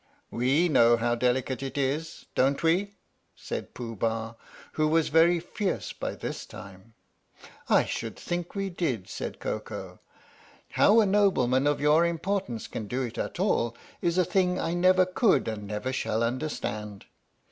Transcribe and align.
"We 0.31 0.67
know 0.67 0.97
how 0.97 1.13
delicate 1.13 1.61
it 1.61 1.77
is, 1.77 2.25
don't 2.33 2.63
we?" 2.63 2.95
said 3.35 3.75
Pooh 3.75 3.95
Bah, 3.95 4.33
who 4.71 4.87
was 4.87 5.09
very 5.09 5.39
fierce 5.39 5.93
by 5.93 6.15
this 6.15 6.43
time." 6.47 6.95
I 7.69 7.85
should 7.85 8.15
think 8.15 8.55
we 8.55 8.71
did," 8.71 9.07
said 9.07 9.39
Koko." 9.39 9.99
How 10.79 11.01
a 11.01 11.05
nobleman 11.05 11.67
of 11.67 11.79
your 11.79 12.03
importance 12.03 12.65
can 12.65 12.87
do 12.87 13.03
it 13.03 13.19
at 13.19 13.39
all 13.39 13.77
is 14.01 14.17
a 14.17 14.25
thing 14.25 14.59
I 14.59 14.73
never 14.73 15.05
could 15.05 15.47
and 15.47 15.67
never 15.67 15.93
shall 15.93 16.23
understand. 16.23 17.05